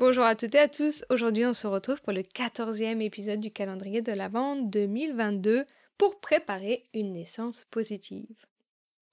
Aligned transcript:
Bonjour 0.00 0.24
à 0.24 0.34
toutes 0.34 0.54
et 0.54 0.60
à 0.60 0.66
tous, 0.66 1.04
aujourd'hui 1.10 1.44
on 1.44 1.52
se 1.52 1.66
retrouve 1.66 2.00
pour 2.00 2.14
le 2.14 2.22
14e 2.22 3.02
épisode 3.02 3.38
du 3.38 3.50
calendrier 3.50 4.00
de 4.00 4.12
l'Avent 4.12 4.56
2022 4.56 5.66
pour 5.98 6.20
préparer 6.20 6.84
une 6.94 7.12
naissance 7.12 7.66
positive. 7.70 8.46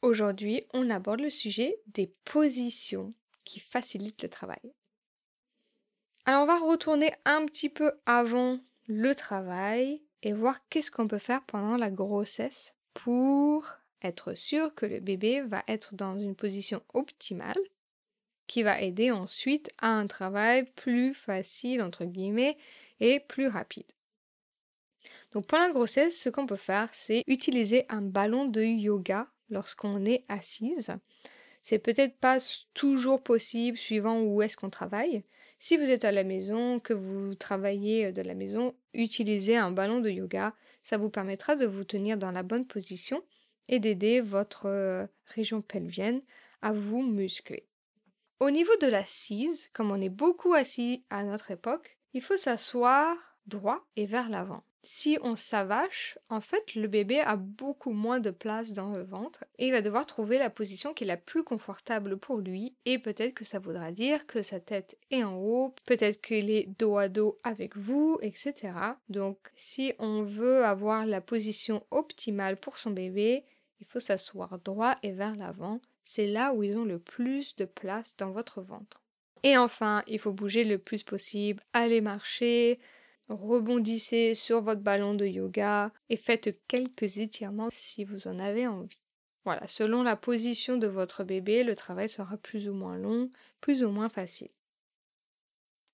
Aujourd'hui 0.01 0.63
on 0.73 0.89
aborde 0.89 1.19
le 1.19 1.29
sujet 1.29 1.77
des 1.87 2.07
positions 2.23 3.13
qui 3.43 3.59
facilitent 3.59 4.23
le 4.23 4.29
travail. 4.29 4.61
Alors 6.23 6.43
on 6.43 6.47
va 6.47 6.57
retourner 6.57 7.11
un 7.25 7.45
petit 7.47 7.67
peu 7.67 7.91
avant 8.05 8.57
le 8.87 9.13
travail 9.13 10.01
et 10.23 10.31
voir 10.31 10.65
qu'est-ce 10.69 10.89
qu'on 10.89 11.09
peut 11.09 11.17
faire 11.17 11.43
pendant 11.43 11.75
la 11.75 11.91
grossesse 11.91 12.75
pour 12.93 13.67
être 14.03 14.35
sûr 14.35 14.73
que 14.73 14.85
le 14.85 15.01
bébé 15.01 15.41
va 15.41 15.65
être 15.67 15.95
dans 15.95 16.17
une 16.17 16.33
position 16.33 16.81
optimale 16.93 17.59
qui 18.47 18.63
va 18.63 18.81
aider 18.81 19.11
ensuite 19.11 19.69
à 19.79 19.89
un 19.89 20.07
travail 20.07 20.65
plus 20.75 21.13
facile 21.13 21.81
entre 21.81 22.05
guillemets 22.05 22.57
et 22.99 23.19
plus 23.19 23.47
rapide. 23.47 23.85
Donc 25.33 25.47
pendant 25.47 25.67
la 25.67 25.73
grossesse, 25.73 26.19
ce 26.19 26.29
qu'on 26.29 26.47
peut 26.47 26.55
faire, 26.55 26.89
c'est 26.93 27.23
utiliser 27.27 27.85
un 27.89 28.01
ballon 28.01 28.45
de 28.45 28.61
yoga 28.61 29.27
lorsqu'on 29.49 30.05
est 30.05 30.25
assise. 30.27 30.91
C'est 31.61 31.79
peut-être 31.79 32.17
pas 32.17 32.37
toujours 32.73 33.21
possible 33.21 33.77
suivant 33.77 34.21
où 34.21 34.41
est-ce 34.41 34.57
qu'on 34.57 34.69
travaille, 34.69 35.23
si 35.59 35.75
vous 35.75 35.89
êtes 35.89 36.05
à 36.05 36.11
la 36.11 36.23
maison, 36.23 36.79
que 36.79 36.93
vous 36.93 37.33
travaillez 37.33 38.11
de 38.11 38.21
la 38.21 38.35
maison, 38.35 38.75
utilisez 38.93 39.57
un 39.57 39.71
ballon 39.71 39.99
de 39.99 40.09
yoga. 40.09 40.53
Ça 40.83 40.97
vous 40.97 41.09
permettra 41.09 41.55
de 41.55 41.65
vous 41.65 41.83
tenir 41.83 42.17
dans 42.17 42.31
la 42.31 42.43
bonne 42.43 42.67
position 42.67 43.23
et 43.67 43.79
d'aider 43.79 44.21
votre 44.21 45.07
région 45.25 45.61
pelvienne 45.61 46.21
à 46.61 46.73
vous 46.73 47.01
muscler. 47.01 47.65
Au 48.39 48.51
niveau 48.51 48.75
de 48.81 48.87
l'assise, 48.87 49.69
comme 49.73 49.91
on 49.91 50.01
est 50.01 50.09
beaucoup 50.09 50.53
assis 50.53 51.03
à 51.09 51.23
notre 51.23 51.51
époque, 51.51 51.97
il 52.13 52.21
faut 52.21 52.37
s'asseoir 52.37 53.17
droit 53.47 53.85
et 53.95 54.05
vers 54.05 54.29
l'avant 54.29 54.63
si 54.87 55.17
on 55.21 55.35
s'avache, 55.35 56.17
en 56.29 56.39
fait, 56.39 56.73
le 56.73 56.87
bébé 56.87 57.19
a 57.19 57.35
beaucoup 57.35 57.91
moins 57.91 58.21
de 58.21 58.31
place 58.31 58.71
dans 58.71 58.95
le 58.95 59.03
ventre 59.03 59.43
et 59.59 59.67
il 59.67 59.73
va 59.73 59.81
devoir 59.81 60.05
trouver 60.05 60.39
la 60.39 60.49
position 60.49 60.93
qui 60.93 61.03
est 61.03 61.07
la 61.07 61.17
plus 61.17 61.43
confortable 61.43 62.15
pour 62.15 62.37
lui 62.37 62.73
et 62.85 62.97
peut-être 62.97 63.33
que 63.33 63.43
ça 63.43 63.59
voudra 63.59 63.91
dire 63.91 64.25
que 64.25 64.41
sa 64.41 64.61
tête 64.61 64.97
est 65.11 65.25
en 65.25 65.35
haut, 65.35 65.75
peut-être 65.85 66.21
qu'il 66.21 66.49
est 66.49 66.69
dos 66.79 66.97
à 66.97 67.09
dos 67.09 67.37
avec 67.43 67.75
vous, 67.75 68.17
etc. 68.21 68.71
Donc, 69.09 69.37
si 69.57 69.93
on 69.99 70.23
veut 70.23 70.63
avoir 70.63 71.05
la 71.05 71.19
position 71.19 71.85
optimale 71.91 72.55
pour 72.55 72.77
son 72.77 72.91
bébé, 72.91 73.43
il 73.81 73.85
faut 73.85 73.99
s'asseoir 73.99 74.57
droit 74.59 74.95
et 75.03 75.11
vers 75.11 75.35
l'avant. 75.35 75.81
C'est 76.09 76.25
là 76.25 76.53
où 76.53 76.63
ils 76.63 76.77
ont 76.77 76.85
le 76.85 76.99
plus 76.99 77.57
de 77.57 77.65
place 77.65 78.15
dans 78.15 78.31
votre 78.31 78.61
ventre. 78.61 79.03
Et 79.43 79.57
enfin, 79.57 80.03
il 80.07 80.19
faut 80.19 80.31
bouger 80.31 80.63
le 80.63 80.77
plus 80.77 81.03
possible, 81.03 81.61
aller 81.73 81.99
marcher, 81.99 82.79
rebondissez 83.27 84.33
sur 84.33 84.61
votre 84.61 84.79
ballon 84.79 85.15
de 85.15 85.25
yoga 85.25 85.91
et 86.07 86.15
faites 86.15 86.61
quelques 86.69 87.17
étirements 87.17 87.67
si 87.73 88.05
vous 88.05 88.29
en 88.29 88.39
avez 88.39 88.67
envie. 88.67 89.01
Voilà, 89.43 89.67
selon 89.67 90.01
la 90.01 90.15
position 90.15 90.77
de 90.77 90.87
votre 90.87 91.25
bébé, 91.25 91.65
le 91.65 91.75
travail 91.75 92.07
sera 92.07 92.37
plus 92.37 92.69
ou 92.69 92.73
moins 92.73 92.97
long, 92.97 93.29
plus 93.59 93.83
ou 93.83 93.89
moins 93.89 94.07
facile. 94.07 94.51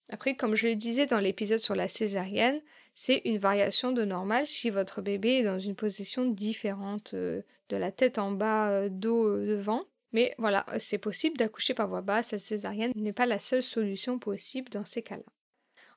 Après, 0.09 0.35
comme 0.35 0.53
je 0.55 0.67
le 0.67 0.75
disais 0.75 1.07
dans 1.07 1.19
l'épisode 1.19 1.57
sur 1.57 1.73
la 1.73 1.87
césarienne, 1.87 2.61
c'est 2.93 3.23
une 3.25 3.39
variation 3.39 3.91
de 3.91 4.05
normal 4.05 4.45
si 4.45 4.69
votre 4.69 5.01
bébé 5.01 5.39
est 5.39 5.43
dans 5.43 5.59
une 5.59 5.75
position 5.75 6.27
différente 6.27 7.15
euh, 7.15 7.41
de 7.69 7.77
la 7.77 7.91
tête 7.91 8.19
en 8.19 8.31
bas, 8.31 8.89
dos 8.89 9.27
euh, 9.27 9.47
devant. 9.47 9.83
Mais 10.13 10.35
voilà, 10.37 10.65
c'est 10.79 10.99
possible 10.99 11.37
d'accoucher 11.37 11.73
par 11.73 11.89
voie 11.89 12.01
basse. 12.01 12.31
La 12.31 12.39
césarienne 12.39 12.91
n'est 12.95 13.13
pas 13.13 13.25
la 13.25 13.39
seule 13.39 13.63
solution 13.63 14.19
possible 14.19 14.69
dans 14.69 14.85
ces 14.85 15.01
cas-là. 15.01 15.23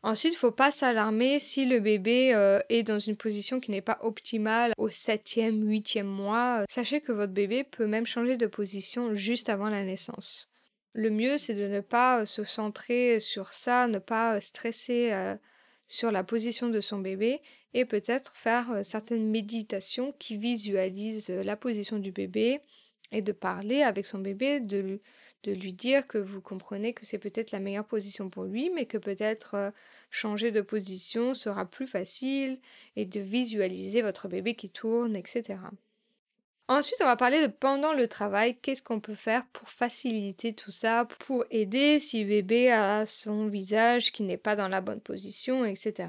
Ensuite, 0.03 0.35
il 0.35 0.37
ne 0.37 0.41
faut 0.41 0.53
pas 0.53 0.71
s'alarmer 0.71 1.39
si 1.39 1.67
le 1.67 1.81
bébé 1.81 2.33
euh, 2.35 2.61
est 2.69 2.83
dans 2.83 2.99
une 2.99 3.17
position 3.17 3.61
qui 3.61 3.73
n'est 3.73 3.81
pas 3.81 3.99
optimale 4.03 4.73
au 4.79 4.89
7e, 4.89 5.65
8e 5.65 6.05
mois. 6.05 6.65
Sachez 6.71 7.01
que 7.01 7.13
votre 7.13 7.33
bébé 7.33 7.65
peut 7.65 7.87
même 7.87 8.07
changer 8.07 8.37
de 8.37 8.47
position 8.47 9.17
juste 9.17 9.49
avant 9.49 9.69
la 9.69 9.85
naissance. 9.85 10.49
Le 10.93 11.11
mieux, 11.11 11.39
c'est 11.39 11.55
de 11.55 11.67
ne 11.67 11.81
pas 11.81 12.23
euh, 12.23 12.25
se 12.25 12.45
centrer 12.45 13.21
sur 13.21 13.49
ça, 13.49 13.89
ne 13.89 13.99
pas 13.99 14.37
euh, 14.37 14.41
stresser 14.41 15.13
sur 15.89 16.13
la 16.13 16.25
position 16.25 16.69
de 16.69 16.81
son 16.81 16.99
bébé 16.99 17.41
et 17.75 17.85
peut-être 17.85 18.35
faire 18.37 18.85
certaines 18.85 19.31
méditations 19.31 20.13
qui 20.19 20.37
visualisent 20.37 21.31
la 21.31 21.57
position 21.57 21.99
du 21.99 22.13
bébé 22.13 22.61
et 23.13 23.21
de 23.21 23.33
parler 23.33 23.83
avec 23.83 24.07
son 24.07 24.19
bébé, 24.19 24.61
de 24.61 25.01
lui 25.45 25.73
dire 25.73 26.07
que 26.07 26.19
vous 26.19 26.41
comprenez 26.41 26.93
que 26.93 27.07
c'est 27.07 27.19
peut-être 27.19 27.53
la 27.53 27.61
meilleure 27.61 27.87
position 27.87 28.31
pour 28.31 28.45
lui, 28.45 28.71
mais 28.71 28.87
que 28.87 28.99
peut-être 28.99 29.73
changer 30.11 30.51
de 30.51 30.61
position 30.61 31.35
sera 31.35 31.67
plus 31.67 31.87
facile 31.87 32.59
et 32.97 33.05
de 33.05 33.21
visualiser 33.21 34.03
votre 34.03 34.29
bébé 34.29 34.55
qui 34.55 34.71
tourne, 34.71 35.15
etc. 35.15 35.59
Ensuite, 36.69 36.99
on 37.01 37.05
va 37.07 37.15
parler 37.15 37.41
de 37.47 37.47
pendant 37.47 37.93
le 37.93 38.09
travail, 38.09 38.57
qu'est-ce 38.57 38.83
qu'on 38.83 38.99
peut 38.99 39.15
faire 39.15 39.47
pour 39.53 39.69
faciliter 39.69 40.53
tout 40.53 40.73
ça, 40.73 41.05
pour 41.21 41.45
aider 41.53 42.01
si 42.01 42.25
bébé 42.25 42.73
a 42.73 43.07
son 43.07 43.47
visage 43.47 44.11
qui 44.11 44.25
n'est 44.25 44.37
pas 44.37 44.57
dans 44.57 44.67
la 44.67 44.81
bonne 44.81 45.01
position, 45.01 45.65
etc. 45.65 46.09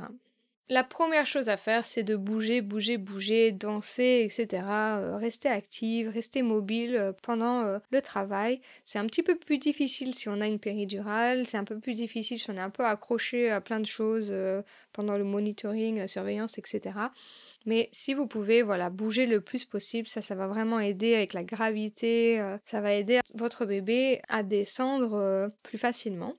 La 0.69 0.83
première 0.83 1.25
chose 1.25 1.47
à 1.47 1.55
faire, 1.55 1.85
c'est 1.85 2.03
de 2.03 2.17
bouger, 2.17 2.59
bouger, 2.59 2.97
bouger, 2.97 3.53
danser, 3.53 4.25
etc. 4.25 4.63
Euh, 4.67 5.15
rester 5.15 5.47
active, 5.47 6.09
rester 6.09 6.41
mobile 6.41 6.97
euh, 6.97 7.13
pendant 7.21 7.63
euh, 7.63 7.79
le 7.89 8.01
travail. 8.01 8.59
C'est 8.83 8.99
un 8.99 9.05
petit 9.05 9.23
peu 9.23 9.37
plus 9.37 9.59
difficile 9.59 10.13
si 10.13 10.27
on 10.27 10.41
a 10.41 10.47
une 10.47 10.59
péridurale, 10.59 11.47
c'est 11.47 11.55
un 11.55 11.63
peu 11.63 11.79
plus 11.79 11.93
difficile 11.93 12.37
si 12.37 12.49
on 12.49 12.55
est 12.55 12.59
un 12.59 12.69
peu 12.69 12.83
accroché 12.83 13.49
à 13.49 13.61
plein 13.61 13.79
de 13.79 13.85
choses 13.85 14.35
pendant 14.91 15.17
le 15.17 15.23
monitoring, 15.23 15.99
la 15.99 16.07
surveillance, 16.07 16.57
etc. 16.57 16.81
Mais 17.65 17.87
si 17.93 18.13
vous 18.13 18.27
pouvez 18.27 18.61
voilà, 18.61 18.89
bouger 18.89 19.25
le 19.25 19.39
plus 19.39 19.63
possible, 19.63 20.05
ça, 20.07 20.21
ça 20.21 20.35
va 20.35 20.47
vraiment 20.47 20.81
aider 20.81 21.15
avec 21.15 21.31
la 21.31 21.45
gravité, 21.45 22.43
ça 22.65 22.81
va 22.81 22.93
aider 22.93 23.21
votre 23.35 23.65
bébé 23.65 24.21
à 24.27 24.43
descendre 24.43 25.49
plus 25.63 25.77
facilement. 25.77 26.35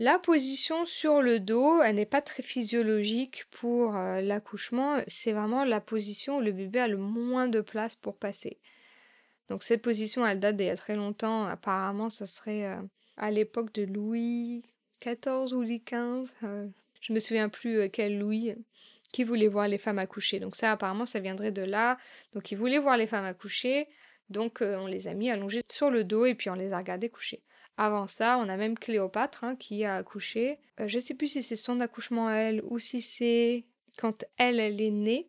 La 0.00 0.20
position 0.20 0.86
sur 0.86 1.22
le 1.22 1.40
dos, 1.40 1.82
elle 1.82 1.96
n'est 1.96 2.06
pas 2.06 2.22
très 2.22 2.44
physiologique 2.44 3.46
pour 3.50 3.96
euh, 3.96 4.20
l'accouchement. 4.20 4.98
C'est 5.08 5.32
vraiment 5.32 5.64
la 5.64 5.80
position 5.80 6.38
où 6.38 6.40
le 6.40 6.52
bébé 6.52 6.78
a 6.78 6.86
le 6.86 6.98
moins 6.98 7.48
de 7.48 7.60
place 7.60 7.96
pour 7.96 8.16
passer. 8.16 8.58
Donc 9.48 9.64
cette 9.64 9.82
position, 9.82 10.24
elle 10.24 10.38
date 10.38 10.56
d'il 10.56 10.66
y 10.66 10.70
a 10.70 10.76
très 10.76 10.94
longtemps. 10.94 11.46
Apparemment, 11.46 12.10
ça 12.10 12.26
serait 12.26 12.66
euh, 12.66 12.80
à 13.16 13.32
l'époque 13.32 13.74
de 13.74 13.82
Louis 13.82 14.62
XIV 15.04 15.52
ou 15.52 15.62
Louis 15.62 15.82
XV. 15.84 16.30
Euh, 16.44 16.68
je 17.00 17.12
me 17.12 17.18
souviens 17.18 17.48
plus 17.48 17.90
quel 17.90 18.20
Louis 18.20 18.54
qui 19.10 19.24
voulait 19.24 19.48
voir 19.48 19.66
les 19.66 19.78
femmes 19.78 19.98
accoucher. 19.98 20.38
Donc 20.38 20.54
ça, 20.54 20.70
apparemment, 20.70 21.06
ça 21.06 21.18
viendrait 21.18 21.50
de 21.50 21.62
là. 21.62 21.98
Donc 22.34 22.52
il 22.52 22.54
voulait 22.56 22.78
voir 22.78 22.96
les 22.98 23.08
femmes 23.08 23.24
accoucher. 23.24 23.88
Donc 24.30 24.58
on 24.60 24.86
les 24.86 25.08
a 25.08 25.14
mis 25.14 25.28
allongés 25.28 25.62
sur 25.68 25.90
le 25.90 26.04
dos 26.04 26.24
et 26.24 26.36
puis 26.36 26.50
on 26.50 26.54
les 26.54 26.72
a 26.72 26.78
regardés 26.78 27.08
coucher. 27.08 27.42
Avant 27.80 28.08
ça, 28.08 28.38
on 28.38 28.48
a 28.48 28.56
même 28.56 28.76
Cléopâtre 28.76 29.44
hein, 29.44 29.56
qui 29.56 29.84
a 29.84 29.94
accouché. 29.94 30.58
Euh, 30.80 30.88
je 30.88 30.96
ne 30.96 31.00
sais 31.00 31.14
plus 31.14 31.28
si 31.28 31.42
c'est 31.42 31.56
son 31.56 31.80
accouchement 31.80 32.26
à 32.26 32.34
elle 32.34 32.60
ou 32.64 32.78
si 32.78 33.00
c'est 33.00 33.64
quand 33.96 34.24
elle, 34.36 34.58
elle 34.58 34.80
est 34.80 34.90
née, 34.90 35.28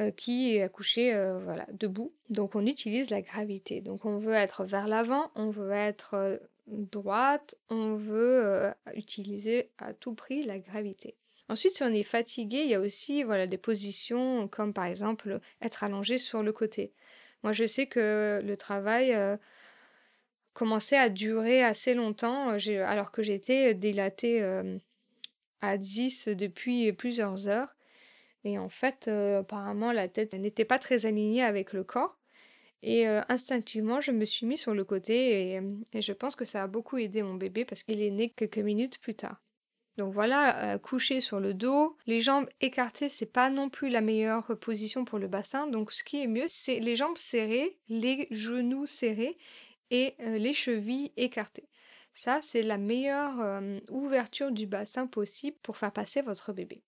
euh, 0.00 0.12
qui 0.12 0.56
est 0.56 0.62
accouchée 0.62 1.12
euh, 1.12 1.38
voilà, 1.40 1.66
debout. 1.72 2.12
Donc 2.30 2.54
on 2.54 2.64
utilise 2.64 3.10
la 3.10 3.20
gravité. 3.20 3.80
Donc 3.80 4.04
on 4.04 4.18
veut 4.18 4.32
être 4.32 4.64
vers 4.64 4.86
l'avant, 4.86 5.32
on 5.34 5.50
veut 5.50 5.72
être 5.72 6.40
droite, 6.68 7.56
on 7.68 7.96
veut 7.96 8.72
utiliser 8.94 9.70
à 9.78 9.92
tout 9.92 10.14
prix 10.14 10.44
la 10.44 10.58
gravité. 10.60 11.16
Ensuite, 11.48 11.76
si 11.76 11.82
on 11.82 11.88
est 11.88 12.02
fatigué, 12.02 12.62
il 12.62 12.70
y 12.70 12.74
a 12.74 12.80
aussi 12.80 13.22
voilà, 13.22 13.46
des 13.46 13.58
positions 13.58 14.48
comme 14.48 14.72
par 14.72 14.84
exemple 14.84 15.40
être 15.60 15.84
allongé 15.84 16.18
sur 16.18 16.42
le 16.42 16.52
côté. 16.52 16.92
Moi, 17.42 17.52
je 17.52 17.66
sais 17.66 17.86
que 17.86 18.40
le 18.42 18.56
travail 18.56 19.12
euh, 19.14 19.36
commençait 20.56 20.96
à 20.96 21.10
durer 21.10 21.62
assez 21.62 21.94
longtemps, 21.94 22.52
euh, 22.52 22.84
alors 22.84 23.12
que 23.12 23.22
j'étais 23.22 23.74
dilatée 23.74 24.42
euh, 24.42 24.78
à 25.60 25.76
10 25.76 26.28
depuis 26.28 26.92
plusieurs 26.94 27.46
heures. 27.48 27.76
Et 28.44 28.58
en 28.58 28.70
fait, 28.70 29.06
euh, 29.08 29.40
apparemment, 29.40 29.92
la 29.92 30.08
tête 30.08 30.32
n'était 30.32 30.64
pas 30.64 30.78
très 30.78 31.04
alignée 31.04 31.42
avec 31.42 31.74
le 31.74 31.84
corps. 31.84 32.18
Et 32.82 33.08
euh, 33.08 33.20
instinctivement, 33.28 34.00
je 34.00 34.12
me 34.12 34.24
suis 34.24 34.46
mis 34.46 34.56
sur 34.56 34.74
le 34.74 34.84
côté 34.84 35.50
et, 35.52 35.58
euh, 35.58 36.00
je 36.00 36.12
pense 36.12 36.36
que 36.36 36.44
ça 36.44 36.62
a 36.62 36.66
beaucoup 36.66 36.98
aidé 36.98 37.22
mon 37.22 37.34
bébé 37.34 37.64
parce 37.64 37.82
qu'il 37.82 38.00
est 38.00 38.10
né 38.10 38.30
quelques 38.30 38.58
minutes 38.58 38.98
plus 39.00 39.14
tard. 39.14 39.42
Donc 39.96 40.12
voilà, 40.12 40.74
euh, 40.74 40.78
couché 40.78 41.22
sur 41.22 41.40
le 41.40 41.54
dos, 41.54 41.96
les 42.06 42.20
jambes 42.20 42.48
écartées, 42.60 43.08
c'est 43.08 43.32
pas 43.32 43.48
non 43.48 43.70
plus 43.70 43.88
la 43.88 44.02
meilleure 44.02 44.56
position 44.60 45.04
pour 45.06 45.18
le 45.18 45.26
bassin. 45.26 45.66
Donc 45.68 45.90
ce 45.90 46.04
qui 46.04 46.22
est 46.22 46.26
mieux, 46.26 46.46
c'est 46.48 46.78
les 46.80 46.96
jambes 46.96 47.16
serrées, 47.16 47.78
les 47.88 48.28
genoux 48.30 48.86
serrés 48.86 49.38
et 49.90 50.14
euh, 50.20 50.38
les 50.38 50.54
chevilles 50.54 51.12
écartées. 51.16 51.68
Ça, 52.14 52.40
c'est 52.42 52.62
la 52.62 52.78
meilleure 52.78 53.40
euh, 53.40 53.78
ouverture 53.90 54.50
du 54.50 54.66
bassin 54.66 55.06
possible 55.06 55.56
pour 55.62 55.76
faire 55.76 55.92
passer 55.92 56.22
votre 56.22 56.52
bébé. 56.52 56.82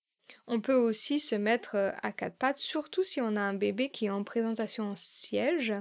On 0.46 0.60
peut 0.60 0.74
aussi 0.74 1.20
se 1.20 1.34
mettre 1.34 1.76
euh, 1.76 1.90
à 2.02 2.12
quatre 2.12 2.36
pattes, 2.36 2.58
surtout 2.58 3.04
si 3.04 3.20
on 3.20 3.36
a 3.36 3.40
un 3.40 3.54
bébé 3.54 3.90
qui 3.90 4.06
est 4.06 4.10
en 4.10 4.24
présentation 4.24 4.90
en 4.90 4.96
siège. 4.96 5.74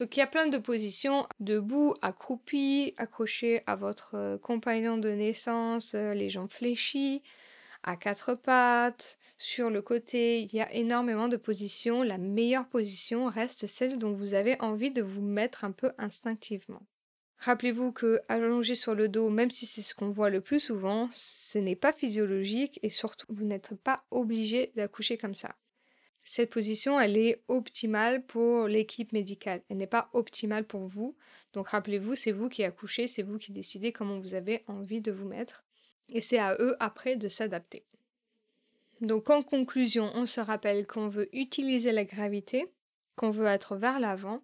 Donc 0.00 0.16
il 0.16 0.20
y 0.20 0.22
a 0.22 0.28
plein 0.28 0.46
de 0.46 0.58
positions, 0.58 1.26
debout, 1.40 1.94
accroupi, 2.02 2.94
accroché 2.98 3.62
à 3.66 3.74
votre 3.74 4.38
compagnon 4.42 4.96
de 4.96 5.10
naissance, 5.10 5.94
les 5.94 6.28
jambes 6.28 6.52
fléchies, 6.52 7.20
à 7.88 7.96
quatre 7.96 8.34
pattes, 8.34 9.18
sur 9.38 9.70
le 9.70 9.80
côté. 9.80 10.42
Il 10.42 10.54
y 10.54 10.60
a 10.60 10.70
énormément 10.74 11.28
de 11.28 11.38
positions. 11.38 12.02
La 12.02 12.18
meilleure 12.18 12.68
position 12.68 13.28
reste 13.28 13.66
celle 13.66 13.98
dont 13.98 14.12
vous 14.12 14.34
avez 14.34 14.60
envie 14.60 14.90
de 14.90 15.00
vous 15.00 15.22
mettre 15.22 15.64
un 15.64 15.72
peu 15.72 15.92
instinctivement. 15.96 16.82
Rappelez-vous 17.38 17.92
que 17.92 18.20
allonger 18.28 18.74
sur 18.74 18.94
le 18.94 19.08
dos, 19.08 19.30
même 19.30 19.50
si 19.50 19.64
c'est 19.64 19.80
ce 19.80 19.94
qu'on 19.94 20.10
voit 20.10 20.28
le 20.28 20.42
plus 20.42 20.60
souvent, 20.60 21.08
ce 21.12 21.58
n'est 21.58 21.76
pas 21.76 21.92
physiologique 21.94 22.78
et 22.82 22.90
surtout 22.90 23.26
vous 23.30 23.44
n'êtes 23.44 23.74
pas 23.76 24.04
obligé 24.10 24.72
d'accoucher 24.76 25.16
comme 25.16 25.34
ça. 25.34 25.56
Cette 26.24 26.50
position, 26.50 27.00
elle 27.00 27.16
est 27.16 27.42
optimale 27.48 28.26
pour 28.26 28.66
l'équipe 28.66 29.12
médicale. 29.12 29.62
Elle 29.70 29.78
n'est 29.78 29.86
pas 29.86 30.10
optimale 30.12 30.64
pour 30.64 30.86
vous. 30.86 31.16
Donc 31.54 31.68
rappelez-vous, 31.68 32.16
c'est 32.16 32.32
vous 32.32 32.50
qui 32.50 32.64
accouchez, 32.64 33.06
c'est 33.06 33.22
vous 33.22 33.38
qui 33.38 33.52
décidez 33.52 33.92
comment 33.92 34.18
vous 34.18 34.34
avez 34.34 34.62
envie 34.66 35.00
de 35.00 35.12
vous 35.12 35.26
mettre. 35.26 35.64
Et 36.08 36.20
c'est 36.20 36.38
à 36.38 36.56
eux 36.58 36.76
après 36.80 37.16
de 37.16 37.28
s'adapter. 37.28 37.84
Donc 39.00 39.30
en 39.30 39.42
conclusion, 39.42 40.10
on 40.14 40.26
se 40.26 40.40
rappelle 40.40 40.86
qu'on 40.86 41.08
veut 41.08 41.28
utiliser 41.32 41.92
la 41.92 42.04
gravité, 42.04 42.64
qu'on 43.14 43.30
veut 43.30 43.46
être 43.46 43.76
vers 43.76 44.00
l'avant 44.00 44.42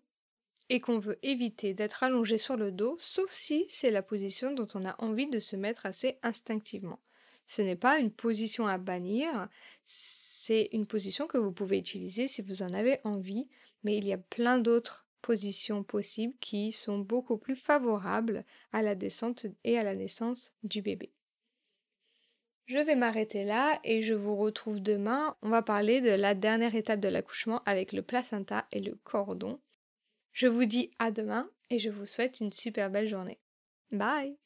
et 0.68 0.80
qu'on 0.80 0.98
veut 0.98 1.18
éviter 1.22 1.74
d'être 1.74 2.02
allongé 2.02 2.38
sur 2.38 2.56
le 2.56 2.70
dos, 2.70 2.96
sauf 3.00 3.30
si 3.32 3.66
c'est 3.68 3.90
la 3.90 4.02
position 4.02 4.52
dont 4.52 4.68
on 4.74 4.84
a 4.84 4.94
envie 5.02 5.28
de 5.28 5.38
se 5.38 5.56
mettre 5.56 5.86
assez 5.86 6.18
instinctivement. 6.22 7.00
Ce 7.46 7.62
n'est 7.62 7.76
pas 7.76 7.98
une 7.98 8.10
position 8.10 8.66
à 8.66 8.78
bannir, 8.78 9.48
c'est 9.84 10.68
une 10.72 10.86
position 10.86 11.26
que 11.26 11.36
vous 11.36 11.52
pouvez 11.52 11.78
utiliser 11.78 12.28
si 12.28 12.40
vous 12.40 12.62
en 12.62 12.72
avez 12.72 13.00
envie, 13.04 13.48
mais 13.82 13.96
il 13.96 14.06
y 14.06 14.12
a 14.12 14.18
plein 14.18 14.58
d'autres 14.58 15.06
positions 15.20 15.82
possibles 15.82 16.34
qui 16.40 16.72
sont 16.72 16.98
beaucoup 16.98 17.38
plus 17.38 17.56
favorables 17.56 18.44
à 18.72 18.82
la 18.82 18.94
descente 18.94 19.46
et 19.64 19.78
à 19.78 19.82
la 19.82 19.94
naissance 19.94 20.52
du 20.62 20.80
bébé. 20.80 21.12
Je 22.66 22.78
vais 22.78 22.96
m'arrêter 22.96 23.44
là 23.44 23.78
et 23.84 24.00
je 24.00 24.14
vous 24.14 24.36
retrouve 24.36 24.80
demain. 24.80 25.36
On 25.42 25.50
va 25.50 25.62
parler 25.62 26.00
de 26.00 26.10
la 26.10 26.34
dernière 26.34 26.74
étape 26.74 27.00
de 27.00 27.08
l'accouchement 27.08 27.62
avec 27.66 27.92
le 27.92 28.02
placenta 28.02 28.66
et 28.72 28.80
le 28.80 28.94
cordon. 29.04 29.60
Je 30.32 30.46
vous 30.46 30.64
dis 30.64 30.90
à 30.98 31.10
demain 31.10 31.50
et 31.70 31.78
je 31.78 31.90
vous 31.90 32.06
souhaite 32.06 32.40
une 32.40 32.52
super 32.52 32.90
belle 32.90 33.08
journée. 33.08 33.38
Bye 33.92 34.38